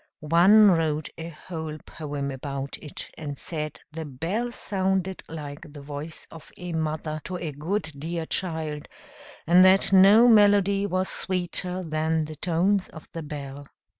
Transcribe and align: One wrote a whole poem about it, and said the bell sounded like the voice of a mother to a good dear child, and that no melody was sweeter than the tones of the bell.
One 0.31 0.71
wrote 0.71 1.09
a 1.15 1.29
whole 1.29 1.77
poem 1.85 2.31
about 2.31 2.75
it, 2.81 3.11
and 3.19 3.37
said 3.37 3.79
the 3.91 4.03
bell 4.03 4.51
sounded 4.51 5.21
like 5.29 5.61
the 5.71 5.79
voice 5.81 6.25
of 6.31 6.51
a 6.57 6.71
mother 6.73 7.21
to 7.25 7.35
a 7.37 7.51
good 7.51 7.83
dear 7.95 8.25
child, 8.25 8.87
and 9.45 9.63
that 9.63 9.93
no 9.93 10.27
melody 10.27 10.87
was 10.87 11.07
sweeter 11.07 11.83
than 11.83 12.25
the 12.25 12.35
tones 12.35 12.87
of 12.87 13.07
the 13.11 13.21
bell. 13.21 13.67